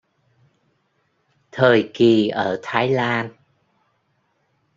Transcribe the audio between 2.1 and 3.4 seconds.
ở Thái Lan